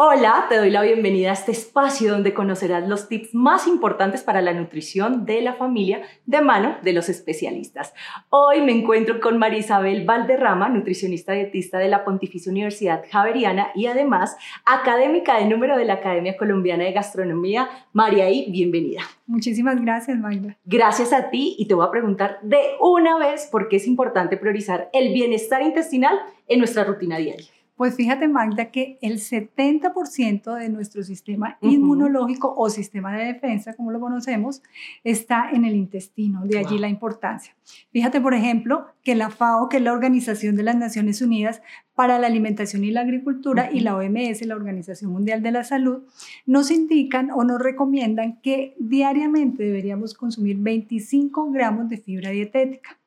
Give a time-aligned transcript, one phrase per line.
[0.00, 4.40] Hola, te doy la bienvenida a este espacio donde conocerás los tips más importantes para
[4.40, 7.92] la nutrición de la familia de mano de los especialistas.
[8.30, 13.86] Hoy me encuentro con María Isabel Valderrama, nutricionista dietista de la Pontificia Universidad Javeriana y
[13.86, 17.68] además académica de número de la Academia Colombiana de Gastronomía.
[17.92, 19.00] María y bienvenida.
[19.26, 20.56] Muchísimas gracias, Magda.
[20.64, 24.36] Gracias a ti y te voy a preguntar de una vez por qué es importante
[24.36, 27.57] priorizar el bienestar intestinal en nuestra rutina diaria.
[27.78, 33.92] Pues fíjate, Magda, que el 70% de nuestro sistema inmunológico o sistema de defensa, como
[33.92, 34.64] lo conocemos,
[35.04, 37.54] está en el intestino, de allí la importancia.
[37.92, 41.62] Fíjate, por ejemplo, que la FAO, que es la Organización de las Naciones Unidas
[41.94, 46.02] para la Alimentación y la Agricultura, y la OMS, la Organización Mundial de la Salud,
[46.46, 52.98] nos indican o nos recomiendan que diariamente deberíamos consumir 25 gramos de fibra dietética.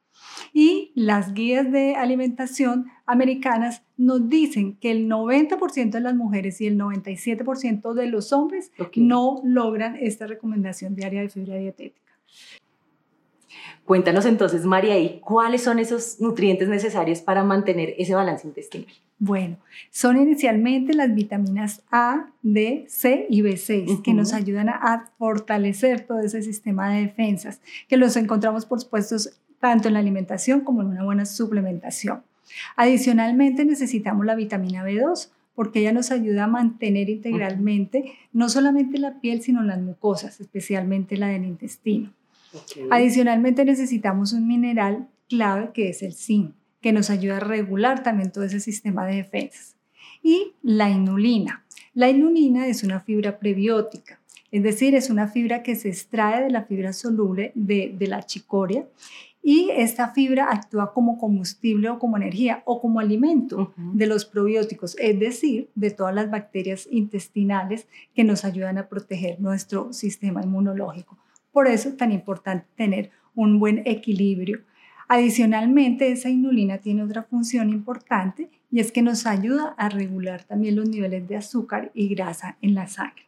[0.54, 6.68] Y las guías de alimentación americanas nos dicen que el 90% de las mujeres y
[6.68, 12.02] el 97% de los hombres no logran esta recomendación diaria de fibra dietética.
[13.86, 18.88] Cuéntanos entonces, María, ¿y cuáles son esos nutrientes necesarios para mantener ese balance intestinal?
[19.24, 19.58] Bueno,
[19.92, 26.22] son inicialmente las vitaminas A, D, C y B6 que nos ayudan a fortalecer todo
[26.22, 29.18] ese sistema de defensas, que los encontramos por supuesto
[29.62, 32.24] tanto en la alimentación como en una buena suplementación.
[32.76, 39.22] Adicionalmente necesitamos la vitamina B2 porque ella nos ayuda a mantener integralmente no solamente la
[39.22, 42.12] piel, sino las mucosas, especialmente la del intestino.
[42.90, 48.32] Adicionalmente necesitamos un mineral clave que es el zinc, que nos ayuda a regular también
[48.32, 49.76] todo ese sistema de defensas.
[50.24, 51.64] Y la inulina.
[51.94, 54.20] La inulina es una fibra prebiótica,
[54.52, 58.24] es decir, es una fibra que se extrae de la fibra soluble de, de la
[58.24, 58.86] chicoria
[59.44, 64.96] y esta fibra actúa como combustible o como energía o como alimento de los probióticos,
[65.00, 71.18] es decir, de todas las bacterias intestinales que nos ayudan a proteger nuestro sistema inmunológico.
[71.52, 74.62] Por eso es tan importante tener un buen equilibrio.
[75.08, 80.76] Adicionalmente, esa inulina tiene otra función importante y es que nos ayuda a regular también
[80.76, 83.26] los niveles de azúcar y grasa en la sangre.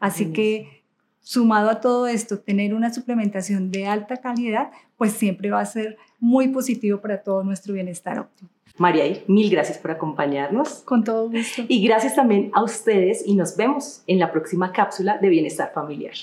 [0.00, 0.79] Así que
[1.20, 5.96] sumado a todo esto, tener una suplementación de alta calidad, pues siempre va a ser
[6.18, 8.50] muy positivo para todo nuestro bienestar óptimo.
[8.76, 10.82] María, mil gracias por acompañarnos.
[10.86, 11.64] Con todo gusto.
[11.68, 16.14] Y gracias también a ustedes y nos vemos en la próxima cápsula de Bienestar Familiar.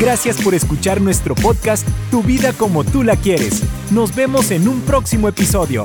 [0.00, 3.62] Gracias por escuchar nuestro podcast Tu vida como tú la quieres.
[3.92, 5.84] Nos vemos en un próximo episodio.